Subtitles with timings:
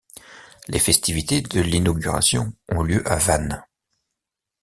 [0.67, 3.63] Les festivités de l'inauguration ont lieu à Vannes.